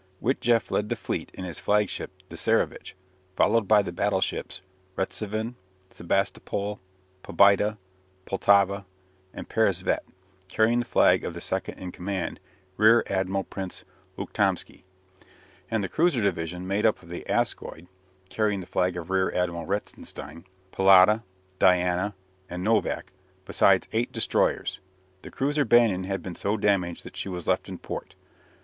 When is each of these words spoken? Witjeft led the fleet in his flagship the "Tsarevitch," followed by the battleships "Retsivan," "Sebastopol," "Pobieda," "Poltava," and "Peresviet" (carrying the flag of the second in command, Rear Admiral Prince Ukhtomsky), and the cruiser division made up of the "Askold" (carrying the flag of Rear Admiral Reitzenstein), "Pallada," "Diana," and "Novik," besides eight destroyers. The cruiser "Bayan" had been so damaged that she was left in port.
Witjeft 0.19 0.71
led 0.71 0.89
the 0.89 0.95
fleet 0.95 1.29
in 1.35 1.43
his 1.45 1.59
flagship 1.59 2.09
the 2.27 2.35
"Tsarevitch," 2.35 2.95
followed 3.35 3.67
by 3.67 3.83
the 3.83 3.91
battleships 3.91 4.61
"Retsivan," 4.97 5.53
"Sebastopol," 5.91 6.79
"Pobieda," 7.21 7.77
"Poltava," 8.25 8.87
and 9.31 9.47
"Peresviet" 9.47 9.99
(carrying 10.47 10.79
the 10.79 10.85
flag 10.85 11.23
of 11.23 11.35
the 11.35 11.39
second 11.39 11.77
in 11.77 11.91
command, 11.91 12.39
Rear 12.77 13.03
Admiral 13.05 13.43
Prince 13.43 13.83
Ukhtomsky), 14.17 14.85
and 15.69 15.83
the 15.83 15.87
cruiser 15.87 16.23
division 16.23 16.65
made 16.65 16.87
up 16.87 17.03
of 17.03 17.09
the 17.09 17.23
"Askold" 17.29 17.85
(carrying 18.27 18.61
the 18.61 18.65
flag 18.65 18.97
of 18.97 19.11
Rear 19.11 19.31
Admiral 19.35 19.67
Reitzenstein), 19.67 20.45
"Pallada," 20.71 21.21
"Diana," 21.59 22.15
and 22.49 22.63
"Novik," 22.65 23.13
besides 23.45 23.87
eight 23.93 24.11
destroyers. 24.11 24.79
The 25.21 25.29
cruiser 25.29 25.63
"Bayan" 25.63 26.05
had 26.05 26.23
been 26.23 26.33
so 26.33 26.57
damaged 26.57 27.03
that 27.03 27.15
she 27.17 27.29
was 27.29 27.45
left 27.45 27.69
in 27.69 27.77
port. 27.77 28.15